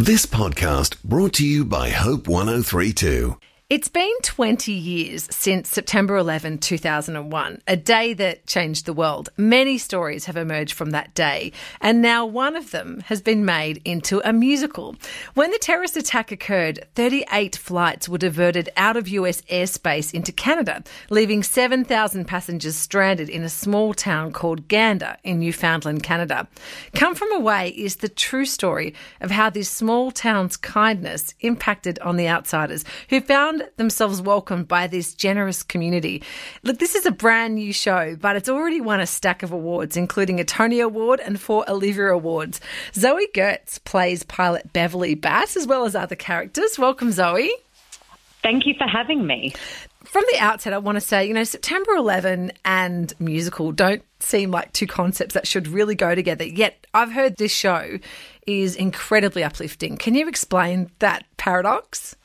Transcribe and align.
This 0.00 0.26
podcast 0.26 1.02
brought 1.02 1.32
to 1.34 1.44
you 1.44 1.64
by 1.64 1.90
Hope 1.90 2.28
1032. 2.28 3.36
It's 3.70 3.88
been 3.88 4.14
20 4.22 4.72
years 4.72 5.28
since 5.30 5.68
September 5.68 6.16
11, 6.16 6.56
2001, 6.56 7.60
a 7.66 7.76
day 7.76 8.14
that 8.14 8.46
changed 8.46 8.86
the 8.86 8.94
world. 8.94 9.28
Many 9.36 9.76
stories 9.76 10.24
have 10.24 10.38
emerged 10.38 10.72
from 10.72 10.92
that 10.92 11.12
day, 11.12 11.52
and 11.82 12.00
now 12.00 12.24
one 12.24 12.56
of 12.56 12.70
them 12.70 13.00
has 13.08 13.20
been 13.20 13.44
made 13.44 13.82
into 13.84 14.26
a 14.26 14.32
musical. 14.32 14.96
When 15.34 15.50
the 15.50 15.58
terrorist 15.58 15.98
attack 15.98 16.32
occurred, 16.32 16.86
38 16.94 17.56
flights 17.56 18.08
were 18.08 18.16
diverted 18.16 18.70
out 18.74 18.96
of 18.96 19.06
US 19.06 19.42
airspace 19.42 20.14
into 20.14 20.32
Canada, 20.32 20.82
leaving 21.10 21.42
7,000 21.42 22.24
passengers 22.24 22.74
stranded 22.74 23.28
in 23.28 23.42
a 23.42 23.50
small 23.50 23.92
town 23.92 24.32
called 24.32 24.68
Gander 24.68 25.18
in 25.24 25.40
Newfoundland, 25.40 26.02
Canada. 26.02 26.48
Come 26.94 27.14
From 27.14 27.34
Away 27.34 27.68
is 27.76 27.96
the 27.96 28.08
true 28.08 28.46
story 28.46 28.94
of 29.20 29.30
how 29.30 29.50
this 29.50 29.68
small 29.68 30.10
town's 30.10 30.56
kindness 30.56 31.34
impacted 31.40 31.98
on 31.98 32.16
the 32.16 32.28
outsiders 32.28 32.86
who 33.10 33.20
found 33.20 33.57
themselves 33.76 34.20
welcomed 34.20 34.68
by 34.68 34.86
this 34.86 35.14
generous 35.14 35.62
community. 35.62 36.22
Look, 36.62 36.78
this 36.78 36.94
is 36.94 37.06
a 37.06 37.10
brand 37.10 37.54
new 37.54 37.72
show, 37.72 38.16
but 38.16 38.36
it's 38.36 38.48
already 38.48 38.80
won 38.80 39.00
a 39.00 39.06
stack 39.06 39.42
of 39.42 39.52
awards, 39.52 39.96
including 39.96 40.40
a 40.40 40.44
Tony 40.44 40.80
Award 40.80 41.20
and 41.20 41.40
four 41.40 41.68
Olivier 41.68 42.08
Awards. 42.08 42.60
Zoe 42.94 43.28
Gertz 43.34 43.82
plays 43.84 44.22
pilot 44.22 44.72
Beverley 44.72 45.14
Bass, 45.14 45.56
as 45.56 45.66
well 45.66 45.84
as 45.84 45.94
other 45.94 46.16
characters. 46.16 46.78
Welcome, 46.78 47.12
Zoe. 47.12 47.50
Thank 48.42 48.66
you 48.66 48.74
for 48.78 48.86
having 48.86 49.26
me. 49.26 49.54
From 50.04 50.24
the 50.32 50.38
outset, 50.38 50.72
I 50.72 50.78
want 50.78 50.96
to 50.96 51.00
say, 51.00 51.26
you 51.26 51.34
know, 51.34 51.44
September 51.44 51.92
11 51.92 52.52
and 52.64 53.12
musical 53.18 53.72
don't 53.72 54.02
seem 54.20 54.50
like 54.50 54.72
two 54.72 54.86
concepts 54.86 55.34
that 55.34 55.46
should 55.46 55.68
really 55.68 55.94
go 55.94 56.14
together. 56.14 56.44
Yet, 56.44 56.86
I've 56.94 57.12
heard 57.12 57.36
this 57.36 57.52
show 57.52 57.98
is 58.46 58.74
incredibly 58.74 59.44
uplifting. 59.44 59.98
Can 59.98 60.14
you 60.14 60.26
explain 60.28 60.90
that 61.00 61.26
paradox? 61.36 62.16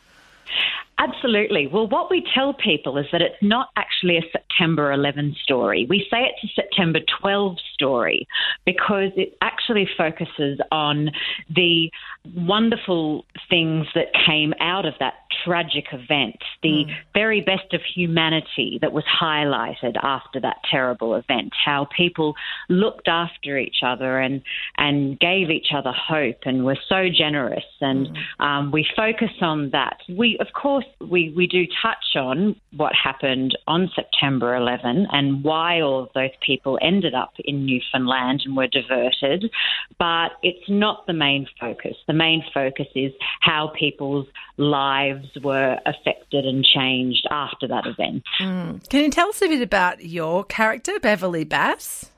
Absolutely. 1.00 1.68
Well, 1.68 1.88
what 1.88 2.12
we 2.12 2.24
tell 2.34 2.54
people 2.54 2.98
is 2.98 3.05
that 3.12 3.22
it's 3.22 3.41
not 3.41 3.70
actually 3.76 4.18
a 4.18 4.22
September 4.32 4.91
11 4.91 5.35
story. 5.44 5.88
We 5.90 6.05
say 6.10 6.30
it's 6.30 6.44
a 6.44 6.62
September 6.62 7.00
12 7.20 7.58
story 7.74 8.27
because 8.66 9.12
it 9.16 9.35
actually 9.41 9.88
focuses 9.98 10.60
on 10.72 11.10
the 11.54 11.90
wonderful 12.35 13.26
things 13.50 13.88
that 13.96 14.08
came 14.26 14.54
out 14.60 14.85
of 14.85 14.94
that 15.00 15.13
tragic 15.44 15.85
event, 15.91 16.38
the 16.64 16.86
mm. 16.86 16.96
very 17.14 17.42
best 17.42 17.74
of 17.74 17.82
humanity 17.96 18.80
that 18.82 18.94
was 18.94 19.04
highlighted 19.04 19.96
after 20.02 20.40
that 20.40 20.58
terrible 20.70 21.16
event, 21.16 21.52
how 21.64 21.88
people 21.96 22.34
looked 22.70 23.08
after 23.08 23.58
each 23.58 23.78
other 23.86 24.20
and, 24.20 24.42
and 24.78 25.20
gave 25.20 25.50
each 25.50 25.68
other 25.76 25.91
hope 25.91 26.40
and 26.46 26.66
were 26.66 26.78
so 26.90 27.06
generous. 27.16 27.64
And 27.82 28.08
mm. 28.08 28.44
um, 28.44 28.72
we 28.72 28.88
focus 28.96 29.32
on 29.41 29.70
that. 29.72 29.98
We, 30.10 30.38
of 30.40 30.48
course, 30.54 30.86
we, 31.00 31.34
we 31.36 31.48
do 31.48 31.66
touch 31.82 32.16
on 32.16 32.56
what 32.76 32.94
happened 32.96 33.58
on 33.68 33.90
September 33.96 34.56
11 34.56 35.08
and 35.12 35.44
why 35.44 35.82
all 35.82 36.04
of 36.04 36.10
those 36.16 36.32
people 36.46 36.80
ended 36.82 37.14
up 37.14 37.34
in 37.44 37.66
Newfoundland 37.66 38.41
and 38.46 38.56
were 38.56 38.68
diverted, 38.68 39.52
but 40.00 40.32
it's 40.41 40.70
not 40.70 41.06
the 41.06 41.14
main 41.14 41.48
focus. 41.60 41.96
The 42.08 42.14
main 42.14 42.44
focus 42.54 42.88
is 42.96 43.12
how 43.41 43.72
people's 43.78 44.28
lives 44.58 45.28
were 45.44 45.78
affected 45.86 46.46
changed 46.62 47.26
after 47.32 47.68
that 47.70 47.87
event. 47.87 48.23
Mm. 48.40 48.87
Can 48.90 49.05
you 49.05 49.09
tell 49.09 49.29
us 49.29 49.41
a 49.41 49.48
bit 49.48 49.62
about 49.62 50.04
your 50.04 50.43
character, 50.43 50.99
Beverley 51.01 51.45
Bass? 51.45 52.12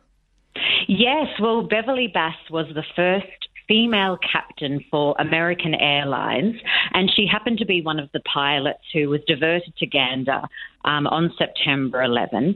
Yes, 0.87 1.27
well, 1.39 1.61
Beverley 1.61 2.07
Bass 2.07 2.35
was 2.49 2.65
the 2.73 2.83
first 2.95 3.27
female 3.67 4.17
captain 4.31 4.83
for 4.91 5.15
American 5.19 5.73
Airlines, 5.73 6.55
and 6.93 7.11
she 7.15 7.27
happened 7.31 7.57
to 7.59 7.65
be 7.65 7.81
one 7.81 7.99
of 7.99 8.09
the 8.13 8.21
pilots 8.21 8.83
who 8.93 9.09
was 9.09 9.21
diverted 9.27 9.75
to 9.77 9.85
Gander 9.85 10.41
um, 10.83 11.07
on 11.07 11.33
September 11.37 12.01
11 12.03 12.55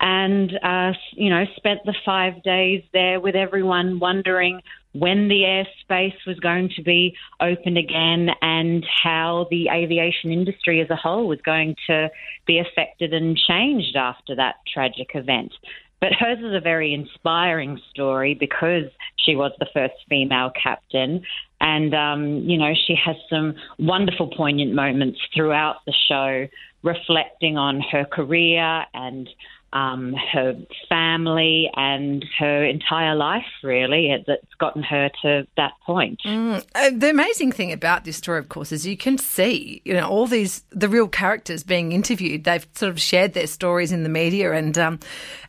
and 0.00 0.52
uh, 0.62 0.92
you 1.12 1.28
know 1.28 1.44
spent 1.56 1.80
the 1.84 1.94
five 2.04 2.42
days 2.42 2.82
there 2.92 3.20
with 3.20 3.34
everyone 3.34 3.98
wondering 3.98 4.62
when 4.92 5.28
the 5.28 5.42
airspace 5.42 6.16
was 6.26 6.38
going 6.40 6.70
to 6.76 6.82
be 6.82 7.14
open 7.40 7.76
again 7.76 8.28
and 8.40 8.84
how 9.02 9.46
the 9.50 9.68
aviation 9.68 10.32
industry 10.32 10.80
as 10.80 10.90
a 10.90 10.96
whole 10.96 11.28
was 11.28 11.40
going 11.44 11.74
to 11.86 12.08
be 12.46 12.58
affected 12.58 13.12
and 13.12 13.36
changed 13.36 13.96
after 13.96 14.34
that 14.34 14.56
tragic 14.72 15.10
event. 15.14 15.52
But 16.00 16.12
hers 16.12 16.38
is 16.38 16.54
a 16.54 16.60
very 16.60 16.94
inspiring 16.94 17.80
story 17.90 18.34
because 18.34 18.84
she 19.16 19.34
was 19.34 19.52
the 19.58 19.66
first 19.74 19.94
female 20.08 20.52
captain. 20.60 21.22
And, 21.60 21.92
um, 21.92 22.48
you 22.48 22.56
know, 22.56 22.72
she 22.86 22.94
has 23.04 23.16
some 23.28 23.54
wonderful, 23.78 24.28
poignant 24.28 24.74
moments 24.74 25.18
throughout 25.34 25.84
the 25.86 25.94
show 26.08 26.46
reflecting 26.84 27.56
on 27.56 27.80
her 27.90 28.04
career 28.04 28.84
and 28.94 29.28
um, 29.72 30.14
her 30.32 30.56
family 30.88 31.70
and 31.74 32.24
her 32.38 32.64
entire 32.64 33.14
life, 33.14 33.44
really, 33.62 34.24
that's 34.26 34.54
gotten 34.58 34.82
her 34.82 35.10
to 35.22 35.46
that 35.56 35.72
point. 35.84 36.20
Mm. 36.24 36.64
Uh, 36.74 36.90
the 36.94 37.10
amazing 37.10 37.52
thing 37.52 37.72
about 37.72 38.04
this 38.04 38.16
story, 38.16 38.38
of 38.38 38.48
course, 38.48 38.72
is 38.72 38.86
you 38.86 38.96
can 38.96 39.18
see, 39.18 39.82
you 39.84 39.92
know, 39.92 40.08
all 40.08 40.26
these 40.26 40.62
the 40.70 40.88
real 40.88 41.08
characters 41.08 41.62
being 41.62 41.92
interviewed. 41.92 42.44
They've 42.44 42.66
sort 42.74 42.90
of 42.90 43.00
shared 43.00 43.34
their 43.34 43.46
stories 43.46 43.92
in 43.92 44.04
the 44.04 44.08
media, 44.08 44.52
and 44.52 44.76
um, 44.78 45.00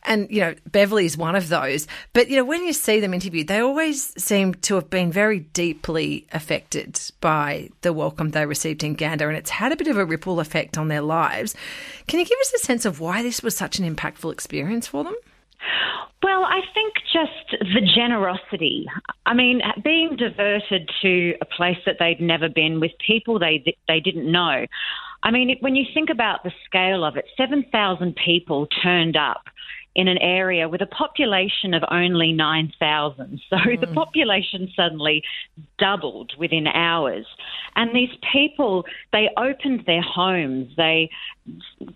and 0.02 0.30
you 0.30 0.40
know, 0.40 0.54
Beverley 0.66 1.06
is 1.06 1.16
one 1.16 1.34
of 1.34 1.48
those. 1.48 1.86
But 2.12 2.28
you 2.28 2.36
know, 2.36 2.44
when 2.44 2.64
you 2.64 2.74
see 2.74 3.00
them 3.00 3.14
interviewed, 3.14 3.48
they 3.48 3.60
always 3.60 4.12
seem 4.22 4.54
to 4.54 4.74
have 4.74 4.90
been 4.90 5.10
very 5.10 5.40
deeply 5.40 6.26
affected 6.32 7.00
by 7.20 7.70
the 7.80 7.92
welcome 7.92 8.30
they 8.30 8.44
received 8.44 8.84
in 8.84 8.94
Gander, 8.94 9.28
and 9.28 9.38
it's 9.38 9.50
had 9.50 9.72
a 9.72 9.76
bit 9.76 9.88
of 9.88 9.96
a 9.96 10.04
ripple 10.04 10.40
effect 10.40 10.76
on 10.76 10.88
their 10.88 11.00
lives. 11.00 11.54
Can 12.06 12.18
you 12.18 12.26
give 12.26 12.38
us 12.40 12.52
a 12.52 12.58
sense 12.58 12.84
of 12.84 13.00
why 13.00 13.22
this 13.22 13.42
was 13.42 13.56
such 13.56 13.78
an 13.78 13.84
impactful 14.10 14.32
experience 14.32 14.86
for 14.86 15.04
them? 15.04 15.14
Well, 16.22 16.44
I 16.44 16.60
think 16.74 16.94
just 17.12 17.62
the 17.74 17.80
generosity. 17.80 18.86
I 19.26 19.34
mean, 19.34 19.62
being 19.82 20.16
diverted 20.16 20.90
to 21.02 21.34
a 21.40 21.44
place 21.44 21.78
that 21.86 21.96
they'd 21.98 22.20
never 22.20 22.48
been 22.48 22.80
with 22.80 22.92
people 23.04 23.38
they 23.38 23.74
they 23.88 24.00
didn't 24.00 24.30
know. 24.30 24.66
I 25.22 25.30
mean, 25.30 25.56
when 25.60 25.76
you 25.76 25.84
think 25.92 26.08
about 26.08 26.42
the 26.44 26.52
scale 26.64 27.04
of 27.04 27.16
it, 27.16 27.26
7,000 27.36 28.16
people 28.16 28.66
turned 28.82 29.16
up 29.16 29.44
in 29.94 30.06
an 30.06 30.18
area 30.18 30.68
with 30.68 30.80
a 30.80 30.86
population 30.86 31.74
of 31.74 31.82
only 31.90 32.32
9,000. 32.32 33.40
So 33.50 33.56
mm. 33.56 33.80
the 33.80 33.88
population 33.88 34.70
suddenly 34.76 35.22
doubled 35.78 36.32
within 36.38 36.66
hours. 36.66 37.26
And 37.74 37.94
these 37.94 38.10
people, 38.32 38.84
they 39.12 39.30
opened 39.36 39.84
their 39.86 40.02
homes, 40.02 40.72
they 40.76 41.10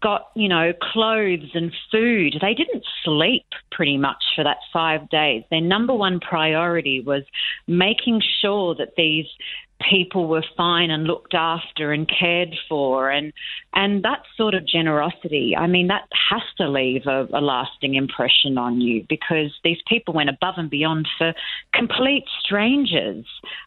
got, 0.01 0.31
you 0.35 0.49
know, 0.49 0.73
clothes 0.93 1.51
and 1.55 1.73
food. 1.93 2.37
They 2.41 2.55
didn't 2.55 2.85
sleep 3.05 3.47
pretty 3.71 3.97
much 3.97 4.23
for 4.35 4.43
that 4.43 4.59
five 4.73 5.09
days. 5.11 5.45
Their 5.51 5.61
number 5.61 5.95
one 5.95 6.19
priority 6.21 7.01
was 7.01 7.23
making 7.67 8.23
sure 8.41 8.75
that 8.75 8.95
these 8.97 9.27
people 9.91 10.29
were 10.29 10.45
fine 10.57 10.91
and 10.91 11.05
looked 11.05 11.35
after 11.35 11.93
and 11.93 12.09
cared 12.09 12.55
for. 12.69 13.11
And 13.11 13.33
and 13.75 14.03
that 14.05 14.23
sort 14.37 14.55
of 14.55 14.67
generosity 14.67 15.55
i 15.57 15.67
mean 15.67 15.89
that 15.89 16.09
has 16.31 16.43
to 16.57 16.69
leave 16.69 17.07
a, 17.07 17.27
a, 17.33 17.41
lasting 17.41 17.95
impression 17.95 18.57
on 18.57 18.81
you 18.81 19.05
because 19.09 19.53
these 19.63 19.79
people 19.89 20.15
went 20.15 20.31
above 20.31 20.55
and 20.57 20.71
beyond 20.71 21.09
for 21.19 21.35
complete 21.73 22.25
strangers 22.41 23.27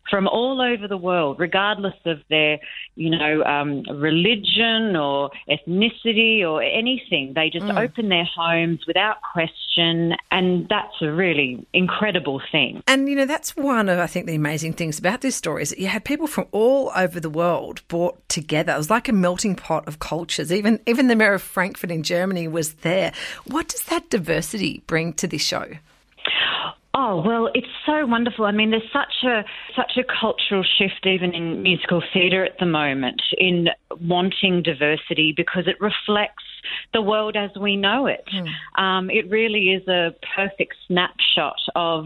from 0.09 0.27
all 0.27 0.61
over 0.61 0.87
the 0.87 0.97
world 0.97 1.39
regardless 1.39 1.95
of 2.05 2.19
their 2.29 2.59
you 2.95 3.09
know 3.09 3.43
um, 3.43 3.83
religion 3.99 4.95
or 4.95 5.29
ethnicity 5.49 6.41
or 6.41 6.61
anything. 6.61 7.33
They 7.35 7.49
just 7.49 7.65
mm. 7.65 7.77
opened 7.77 8.11
their 8.11 8.27
homes 8.35 8.79
without 8.87 9.17
question 9.21 10.13
and 10.31 10.67
that's 10.69 11.01
a 11.01 11.11
really 11.11 11.65
incredible 11.73 12.41
thing. 12.51 12.81
And 12.87 13.09
you 13.09 13.15
know 13.15 13.25
that's 13.25 13.55
one 13.55 13.89
of 13.89 13.99
i 13.99 14.07
think 14.07 14.25
the 14.25 14.35
amazing 14.35 14.73
things 14.73 14.97
about 14.99 15.21
this 15.21 15.35
story 15.35 15.63
is 15.63 15.69
that 15.69 15.79
you 15.79 15.87
had 15.97 16.05
people 16.05 16.27
from 16.27 16.45
all 16.51 16.91
over 16.95 17.19
the 17.19 17.29
world 17.29 17.81
brought 17.87 18.17
together. 18.29 18.73
It 18.73 18.77
was 18.77 18.89
like 18.89 19.09
a 19.09 19.13
melting 19.13 19.55
pot 19.55 19.87
of 19.87 19.99
cultures. 19.99 20.51
Even 20.51 20.79
even 20.85 21.07
the 21.07 21.15
mayor 21.15 21.33
of 21.33 21.41
Frankfurt 21.41 21.91
in 21.91 22.03
Germany 22.03 22.47
was 22.47 22.73
there. 22.75 23.11
What 23.45 23.67
does 23.69 23.81
that 23.83 24.09
diversity 24.09 24.83
bring 24.85 25.13
to 25.13 25.27
this 25.27 25.41
show? 25.41 25.65
Oh 26.93 27.21
well, 27.25 27.49
it's 27.53 27.67
so 27.85 28.05
wonderful. 28.05 28.45
I 28.45 28.51
mean, 28.51 28.71
there's 28.71 28.91
such 28.93 29.23
a 29.23 29.43
such 29.75 29.97
a 29.97 30.03
cultural 30.03 30.63
shift 30.63 31.05
even 31.05 31.33
in 31.33 31.63
musical 31.63 32.03
theatre 32.13 32.45
at 32.45 32.59
the 32.59 32.65
moment 32.65 33.21
in 33.37 33.69
wanting 33.99 34.61
diversity 34.63 35.33
because 35.35 35.67
it 35.67 35.79
reflects 35.81 36.43
the 36.93 37.01
world 37.01 37.35
as 37.35 37.51
we 37.59 37.75
know 37.75 38.05
it. 38.05 38.27
Mm. 38.33 38.81
Um, 38.81 39.09
it 39.09 39.29
really 39.29 39.73
is 39.73 39.87
a 39.87 40.13
perfect 40.35 40.75
snapshot 40.87 41.59
of 41.75 42.05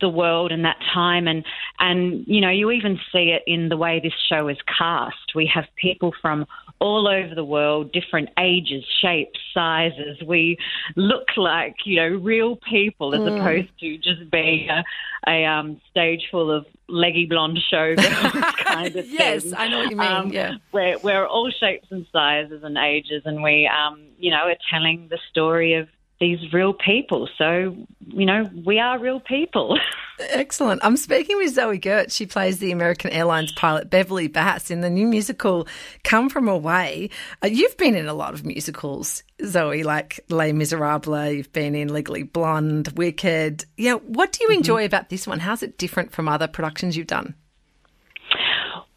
the 0.00 0.08
world 0.08 0.52
and 0.52 0.64
that 0.64 0.78
time 0.92 1.26
and 1.26 1.44
and 1.78 2.24
you 2.26 2.40
know 2.40 2.50
you 2.50 2.70
even 2.70 2.98
see 3.12 3.30
it 3.30 3.42
in 3.46 3.68
the 3.68 3.76
way 3.76 4.00
this 4.02 4.12
show 4.28 4.48
is 4.48 4.56
cast 4.78 5.34
we 5.34 5.50
have 5.52 5.64
people 5.76 6.12
from 6.20 6.46
all 6.78 7.06
over 7.06 7.34
the 7.34 7.44
world 7.44 7.92
different 7.92 8.28
ages 8.38 8.84
shapes 9.00 9.38
sizes 9.52 10.16
we 10.26 10.56
look 10.96 11.28
like 11.36 11.74
you 11.84 11.96
know 11.96 12.08
real 12.08 12.56
people 12.56 13.14
as 13.14 13.20
mm. 13.20 13.38
opposed 13.38 13.68
to 13.78 13.98
just 13.98 14.30
being 14.30 14.68
a, 14.70 14.84
a 15.28 15.44
um, 15.44 15.80
stage 15.90 16.22
full 16.30 16.50
of 16.50 16.64
leggy 16.88 17.26
blonde 17.26 17.58
showgirls 17.72 18.56
kind 18.64 18.96
of 18.96 19.06
yes, 19.06 19.44
thing. 19.44 19.54
I 19.54 19.68
know 19.68 19.78
what 19.78 19.90
you 19.90 19.96
mean. 19.96 20.12
Um, 20.12 20.32
yeah, 20.32 20.54
we're 20.72 20.98
we're 20.98 21.26
all 21.26 21.50
shapes 21.50 21.88
and 21.90 22.06
sizes 22.12 22.62
and 22.62 22.76
ages, 22.76 23.22
and 23.24 23.42
we 23.42 23.68
um, 23.68 24.02
you 24.18 24.30
know 24.30 24.48
are 24.48 24.56
telling 24.70 25.08
the 25.08 25.18
story 25.30 25.74
of 25.74 25.88
these 26.20 26.52
real 26.52 26.74
people. 26.74 27.28
So, 27.38 27.76
you 28.06 28.26
know, 28.26 28.50
we 28.64 28.78
are 28.78 28.98
real 28.98 29.20
people. 29.20 29.78
Excellent. 30.20 30.84
I'm 30.84 30.98
speaking 30.98 31.38
with 31.38 31.54
Zoe 31.54 31.78
Gertz. 31.78 32.12
She 32.12 32.26
plays 32.26 32.58
the 32.58 32.72
American 32.72 33.10
Airlines 33.10 33.52
pilot 33.52 33.88
Beverley 33.88 34.28
Bass 34.28 34.70
in 34.70 34.82
the 34.82 34.90
new 34.90 35.06
musical 35.06 35.66
Come 36.04 36.28
From 36.28 36.46
Away. 36.46 37.08
Uh, 37.42 37.46
you've 37.46 37.76
been 37.78 37.94
in 37.94 38.06
a 38.06 38.12
lot 38.12 38.34
of 38.34 38.44
musicals, 38.44 39.22
Zoe, 39.42 39.82
like 39.82 40.20
Les 40.28 40.52
Miserables. 40.52 41.34
You've 41.34 41.52
been 41.52 41.74
in 41.74 41.92
Legally 41.92 42.22
Blonde, 42.22 42.88
Wicked. 42.96 43.64
Yeah, 43.78 43.94
what 43.94 44.32
do 44.32 44.42
you 44.42 44.50
mm-hmm. 44.50 44.58
enjoy 44.58 44.80
mm-hmm. 44.80 44.86
about 44.86 45.08
this 45.08 45.26
one? 45.26 45.40
How's 45.40 45.62
it 45.62 45.78
different 45.78 46.12
from 46.12 46.28
other 46.28 46.46
productions 46.46 46.98
you've 46.98 47.06
done? 47.06 47.34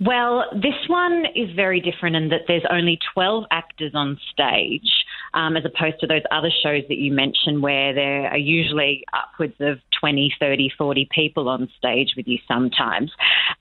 Well, 0.05 0.45
this 0.53 0.75
one 0.87 1.25
is 1.35 1.55
very 1.55 1.79
different 1.79 2.15
in 2.17 2.29
that 2.29 2.41
there's 2.47 2.65
only 2.69 2.99
12 3.13 3.45
actors 3.51 3.93
on 3.95 4.19
stage, 4.31 4.91
um, 5.33 5.57
as 5.57 5.63
opposed 5.65 5.99
to 5.99 6.07
those 6.07 6.21
other 6.31 6.51
shows 6.63 6.83
that 6.89 6.97
you 6.97 7.11
mentioned 7.11 7.61
where 7.61 7.93
there 7.93 8.27
are 8.27 8.37
usually 8.37 9.03
upwards 9.13 9.55
of 9.59 9.79
20, 9.99 10.33
30, 10.39 10.71
40 10.77 11.09
people 11.11 11.49
on 11.49 11.69
stage 11.77 12.13
with 12.15 12.27
you 12.27 12.37
sometimes. 12.47 13.11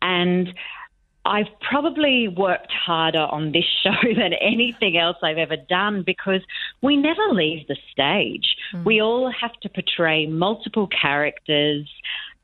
And 0.01 0.49
I've 1.25 1.47
probably 1.61 2.27
worked 2.29 2.73
harder 2.73 3.27
on 3.31 3.53
this 3.53 3.65
show 3.83 4.15
than 4.17 4.33
anything 4.35 4.97
else 4.97 5.17
I've 5.23 5.39
ever 5.39 5.57
done 5.57 6.03
because 6.05 6.41
we 6.83 6.97
never 6.97 7.23
leave 7.33 7.67
the 7.69 7.77
stage. 7.93 8.57
Mm. 8.75 8.85
We 8.85 9.01
all 9.01 9.31
have 9.41 9.53
to 9.63 9.69
portray 9.69 10.27
multiple 10.27 10.89
characters 10.89 11.89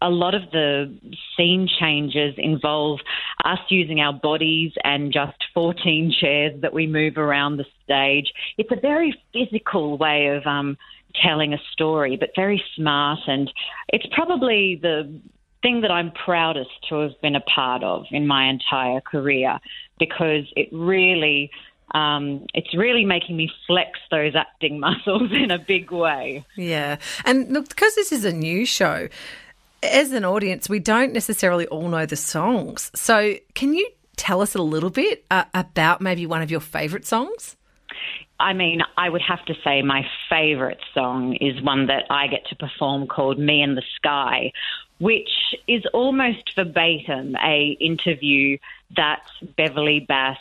a 0.00 0.10
lot 0.10 0.34
of 0.34 0.42
the 0.52 0.96
scene 1.36 1.68
changes 1.80 2.34
involve 2.38 3.00
us 3.44 3.58
using 3.68 4.00
our 4.00 4.12
bodies 4.12 4.72
and 4.84 5.12
just 5.12 5.36
14 5.54 6.14
chairs 6.20 6.60
that 6.62 6.72
we 6.72 6.86
move 6.86 7.16
around 7.16 7.56
the 7.56 7.64
stage. 7.84 8.32
It's 8.56 8.70
a 8.70 8.80
very 8.80 9.14
physical 9.32 9.98
way 9.98 10.28
of 10.28 10.46
um, 10.46 10.76
telling 11.22 11.52
a 11.52 11.58
story, 11.72 12.16
but 12.16 12.30
very 12.36 12.62
smart. 12.76 13.20
And 13.26 13.50
it's 13.88 14.06
probably 14.12 14.78
the 14.80 15.20
thing 15.62 15.80
that 15.80 15.90
I'm 15.90 16.12
proudest 16.12 16.70
to 16.88 17.00
have 17.00 17.20
been 17.20 17.34
a 17.34 17.40
part 17.40 17.82
of 17.82 18.04
in 18.10 18.26
my 18.26 18.48
entire 18.48 19.00
career 19.00 19.58
because 19.98 20.44
it 20.56 20.68
really. 20.72 21.50
Um, 21.94 22.44
it's 22.52 22.76
really 22.76 23.06
making 23.06 23.38
me 23.38 23.50
flex 23.66 23.98
those 24.10 24.34
acting 24.36 24.78
muscles 24.86 25.32
in 25.32 25.50
a 25.50 25.58
big 25.58 25.90
way. 25.90 26.44
Yeah. 26.54 26.98
And 27.24 27.50
look, 27.50 27.70
because 27.70 27.94
this 27.94 28.12
is 28.12 28.26
a 28.26 28.32
new 28.32 28.66
show, 28.66 29.08
as 29.82 30.12
an 30.12 30.25
audience, 30.25 30.69
we 30.69 30.78
don't 30.78 31.12
necessarily 31.12 31.66
all 31.69 31.88
know 31.88 32.06
the 32.06 32.16
songs. 32.16 32.90
So, 32.94 33.34
can 33.54 33.75
you 33.75 33.88
tell 34.16 34.40
us 34.42 34.54
a 34.54 34.62
little 34.62 34.90
bit 34.90 35.25
uh, 35.30 35.44
about 35.54 36.00
maybe 36.00 36.26
one 36.26 36.42
of 36.42 36.50
your 36.50 36.60
favourite 36.60 37.06
songs? 37.06 37.56
I 38.40 38.52
mean, 38.52 38.82
I 38.96 39.08
would 39.08 39.22
have 39.22 39.44
to 39.46 39.54
say 39.64 39.82
my 39.82 40.02
favourite 40.30 40.78
song 40.94 41.34
is 41.40 41.60
one 41.62 41.86
that 41.86 42.04
I 42.08 42.28
get 42.28 42.46
to 42.46 42.56
perform 42.56 43.08
called 43.08 43.38
Me 43.38 43.62
and 43.62 43.76
the 43.76 43.82
Sky, 43.96 44.52
which 44.98 45.30
is 45.66 45.84
almost 45.92 46.54
verbatim 46.54 47.34
a 47.36 47.76
interview 47.80 48.58
that 48.96 49.22
Beverley 49.56 50.04
Bass 50.06 50.38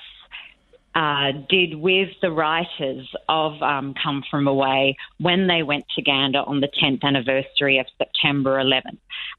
uh, 0.97 1.31
did 1.47 1.75
with 1.75 2.09
the 2.23 2.31
writers 2.31 3.07
of 3.29 3.61
um, 3.61 3.93
Come 4.03 4.23
From 4.31 4.47
Away 4.47 4.97
when 5.19 5.45
they 5.45 5.61
went 5.61 5.85
to 5.95 6.01
Gander 6.01 6.39
on 6.39 6.59
the 6.59 6.69
10th 6.81 7.03
anniversary 7.03 7.77
of 7.77 7.85
September 7.99 8.57
11th. 8.57 8.97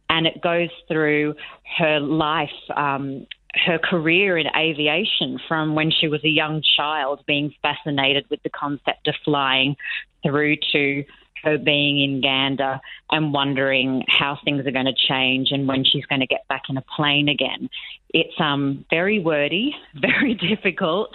And 0.09 0.29
it 0.29 0.41
goes 0.41 0.69
through 0.87 1.35
her 1.79 1.99
life, 1.99 2.49
um, 2.77 3.27
her 3.67 3.77
career 3.77 4.39
in 4.39 4.47
aviation 4.57 5.41
from 5.49 5.75
when 5.75 5.91
she 5.91 6.07
was 6.07 6.23
a 6.23 6.29
young 6.29 6.63
child, 6.77 7.25
being 7.27 7.53
fascinated 7.61 8.25
with 8.31 8.41
the 8.45 8.51
concept 8.51 9.09
of 9.09 9.17
flying 9.25 9.75
through 10.23 10.59
to 10.71 11.03
her 11.45 11.59
being 11.59 12.03
in 12.03 12.21
Gander 12.21 12.81
and 13.11 13.33
wondering 13.33 14.05
how 14.09 14.39
things 14.45 14.67
are 14.67 14.71
going 14.71 14.87
to 14.87 14.95
change 15.09 15.49
and 15.51 15.67
when 15.67 15.85
she's 15.85 16.05
going 16.07 16.21
to 16.21 16.27
get 16.27 16.47
back 16.49 16.63
in 16.69 16.77
a 16.77 16.85
plane 16.97 17.29
again. 17.29 17.69
It's 18.11 18.35
um, 18.41 18.85
very 18.91 19.21
wordy, 19.21 19.75
very 19.95 20.35
difficult, 20.35 21.11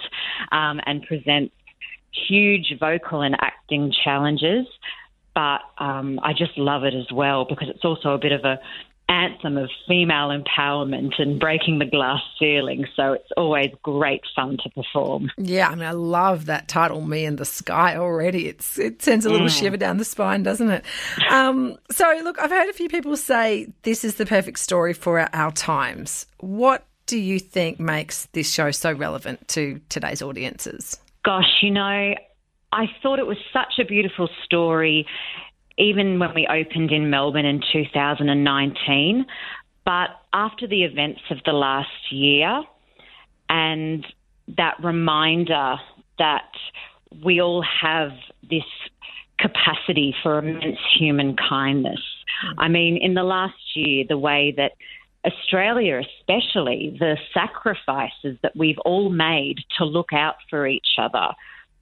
um, 0.52 0.80
and 0.86 1.02
presents 1.02 1.54
huge 2.28 2.74
vocal 2.78 3.22
and 3.22 3.36
acting 3.40 3.92
challenges. 4.04 4.66
But 5.34 5.62
um, 5.78 6.20
I 6.22 6.32
just 6.32 6.56
love 6.56 6.84
it 6.84 6.94
as 6.94 7.10
well 7.12 7.44
because 7.44 7.68
it's 7.68 7.84
also 7.84 8.10
a 8.10 8.18
bit 8.18 8.32
of 8.32 8.44
a 8.44 8.60
anthem 9.08 9.56
of 9.56 9.70
female 9.86 10.28
empowerment 10.28 11.12
and 11.18 11.38
breaking 11.38 11.78
the 11.78 11.84
glass 11.84 12.20
ceiling. 12.38 12.86
So 12.96 13.12
it's 13.12 13.30
always 13.36 13.68
great 13.82 14.22
fun 14.34 14.56
to 14.62 14.70
perform. 14.70 15.30
Yeah, 15.36 15.68
I 15.68 15.74
mean, 15.74 15.84
I 15.84 15.92
love 15.92 16.46
that 16.46 16.68
title, 16.68 17.00
"Me 17.00 17.24
and 17.24 17.38
the 17.38 17.44
Sky." 17.44 17.96
Already, 17.96 18.48
it's 18.48 18.78
it 18.78 19.02
sends 19.02 19.26
a 19.26 19.30
little 19.30 19.48
mm. 19.48 19.58
shiver 19.58 19.76
down 19.76 19.98
the 19.98 20.04
spine, 20.04 20.42
doesn't 20.42 20.70
it? 20.70 20.84
Um, 21.30 21.76
so, 21.90 22.20
look, 22.22 22.38
I've 22.40 22.50
heard 22.50 22.68
a 22.68 22.72
few 22.72 22.88
people 22.88 23.16
say 23.16 23.68
this 23.82 24.04
is 24.04 24.16
the 24.16 24.26
perfect 24.26 24.58
story 24.58 24.92
for 24.92 25.20
our, 25.20 25.30
our 25.32 25.52
times. 25.52 26.26
What 26.38 26.86
do 27.06 27.18
you 27.18 27.38
think 27.38 27.78
makes 27.78 28.26
this 28.32 28.50
show 28.50 28.70
so 28.70 28.92
relevant 28.92 29.46
to 29.48 29.80
today's 29.88 30.22
audiences? 30.22 30.98
Gosh, 31.24 31.62
you 31.62 31.70
know, 31.70 32.14
I 32.72 32.86
thought 33.02 33.18
it 33.18 33.26
was 33.26 33.38
such 33.52 33.78
a 33.78 33.84
beautiful 33.84 34.28
story 34.44 35.06
even 35.78 36.18
when 36.18 36.34
we 36.34 36.46
opened 36.46 36.92
in 36.92 37.10
Melbourne 37.10 37.46
in 37.46 37.60
2019. 37.72 39.26
But 39.84 40.08
after 40.32 40.66
the 40.66 40.84
events 40.84 41.20
of 41.30 41.38
the 41.44 41.52
last 41.52 41.90
year 42.10 42.62
and 43.48 44.06
that 44.56 44.74
reminder 44.82 45.76
that 46.18 46.50
we 47.24 47.40
all 47.40 47.62
have 47.62 48.10
this 48.48 48.62
capacity 49.38 50.14
for 50.22 50.38
immense 50.38 50.78
human 50.98 51.36
kindness. 51.36 52.00
Mm-hmm. 52.44 52.60
I 52.60 52.68
mean, 52.68 52.96
in 52.96 53.14
the 53.14 53.22
last 53.22 53.54
year, 53.74 54.04
the 54.08 54.18
way 54.18 54.54
that 54.56 54.72
Australia, 55.26 56.00
especially, 56.00 56.96
the 56.98 57.16
sacrifices 57.32 58.38
that 58.42 58.54
we've 58.54 58.78
all 58.84 59.10
made 59.10 59.56
to 59.78 59.84
look 59.84 60.12
out 60.12 60.36
for 60.50 60.66
each 60.66 60.98
other. 60.98 61.28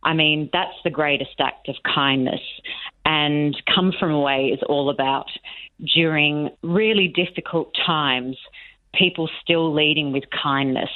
I 0.05 0.15
mean, 0.15 0.49
that's 0.53 0.75
the 0.85 0.91
greatest 0.91 1.41
act 1.41 1.69
of 1.69 1.77
kindness. 1.83 2.41
And 3.13 3.55
Come 3.75 3.93
From 4.01 4.11
Away 4.11 4.53
is 4.55 4.61
all 4.67 4.89
about 4.89 5.27
during 5.95 6.49
really 6.63 7.09
difficult 7.09 7.71
times, 7.85 8.39
people 8.95 9.29
still 9.43 9.75
leading 9.75 10.13
with 10.13 10.25
kindness. 10.43 10.89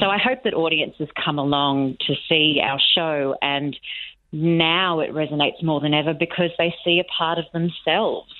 So 0.00 0.06
I 0.06 0.18
hope 0.18 0.42
that 0.42 0.52
audiences 0.52 1.06
come 1.24 1.38
along 1.38 1.98
to 2.08 2.14
see 2.28 2.60
our 2.60 2.80
show 2.96 3.36
and 3.40 3.76
now 4.32 4.98
it 4.98 5.12
resonates 5.12 5.62
more 5.62 5.80
than 5.80 5.94
ever 5.94 6.12
because 6.12 6.50
they 6.58 6.74
see 6.84 7.00
a 7.00 7.04
part 7.16 7.38
of 7.38 7.44
themselves 7.52 8.32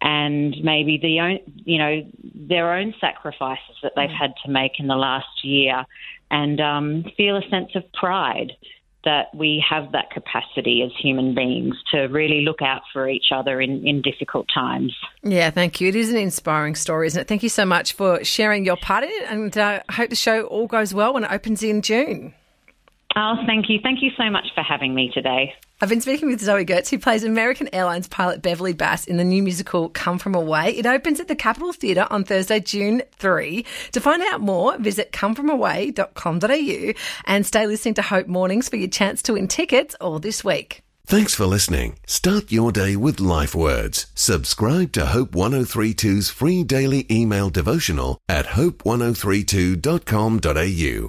and 0.00 0.56
maybe 0.62 0.98
the 1.02 1.20
own, 1.20 1.38
you 1.64 1.76
know 1.76 2.00
their 2.34 2.72
own 2.72 2.94
sacrifices 2.98 3.76
that 3.82 3.92
they've 3.94 4.08
had 4.08 4.32
to 4.44 4.50
make 4.50 4.72
in 4.78 4.86
the 4.86 4.96
last 4.96 5.44
year, 5.44 5.84
and 6.30 6.58
um, 6.60 7.04
feel 7.16 7.36
a 7.36 7.42
sense 7.50 7.72
of 7.74 7.82
pride 7.92 8.52
that 9.04 9.34
we 9.34 9.64
have 9.68 9.92
that 9.92 10.10
capacity 10.10 10.82
as 10.82 10.92
human 11.00 11.34
beings 11.34 11.74
to 11.90 12.02
really 12.02 12.42
look 12.42 12.60
out 12.60 12.82
for 12.92 13.08
each 13.08 13.26
other 13.34 13.60
in, 13.60 13.86
in 13.86 14.02
difficult 14.02 14.46
times. 14.52 14.94
Yeah, 15.22 15.50
thank 15.50 15.80
you. 15.80 15.88
It 15.88 15.96
is 15.96 16.10
an 16.10 16.16
inspiring 16.16 16.74
story, 16.74 17.06
isn't 17.06 17.20
it? 17.20 17.28
Thank 17.28 17.42
you 17.42 17.48
so 17.48 17.64
much 17.64 17.94
for 17.94 18.22
sharing 18.24 18.64
your 18.64 18.76
part 18.76 19.04
in 19.04 19.10
it, 19.10 19.30
and 19.30 19.56
uh, 19.56 19.80
I 19.88 19.92
hope 19.92 20.10
the 20.10 20.16
show 20.16 20.42
all 20.42 20.66
goes 20.66 20.92
well 20.92 21.14
when 21.14 21.24
it 21.24 21.32
opens 21.32 21.62
in 21.62 21.82
June. 21.82 22.34
Oh, 23.16 23.34
thank 23.46 23.68
you. 23.68 23.78
Thank 23.82 24.02
you 24.02 24.10
so 24.16 24.30
much 24.30 24.46
for 24.54 24.62
having 24.62 24.94
me 24.94 25.10
today. 25.12 25.54
I've 25.82 25.88
been 25.88 26.02
speaking 26.02 26.28
with 26.28 26.42
Zoe 26.42 26.66
Gertz, 26.66 26.90
who 26.90 26.98
plays 26.98 27.24
American 27.24 27.74
Airlines 27.74 28.06
pilot 28.06 28.42
Beverley 28.42 28.74
Bass 28.74 29.06
in 29.06 29.16
the 29.16 29.24
new 29.24 29.42
musical 29.42 29.88
Come 29.88 30.18
From 30.18 30.34
Away. 30.34 30.76
It 30.76 30.84
opens 30.84 31.20
at 31.20 31.28
the 31.28 31.34
Capitol 31.34 31.72
Theatre 31.72 32.06
on 32.10 32.24
Thursday, 32.24 32.60
June 32.60 33.00
3. 33.16 33.64
To 33.92 34.00
find 34.00 34.22
out 34.24 34.42
more, 34.42 34.76
visit 34.76 35.10
comefromaway.com.au 35.12 36.92
and 37.24 37.46
stay 37.46 37.66
listening 37.66 37.94
to 37.94 38.02
Hope 38.02 38.26
Mornings 38.26 38.68
for 38.68 38.76
your 38.76 38.90
chance 38.90 39.22
to 39.22 39.32
win 39.32 39.48
tickets 39.48 39.96
all 40.02 40.18
this 40.18 40.44
week. 40.44 40.82
Thanks 41.06 41.34
for 41.34 41.46
listening. 41.46 41.96
Start 42.06 42.52
your 42.52 42.72
day 42.72 42.94
with 42.94 43.18
life 43.18 43.54
words. 43.54 44.08
Subscribe 44.14 44.92
to 44.92 45.06
Hope 45.06 45.30
1032's 45.30 46.28
free 46.28 46.62
daily 46.62 47.06
email 47.10 47.48
devotional 47.48 48.18
at 48.28 48.44
hope1032.com.au. 48.46 50.98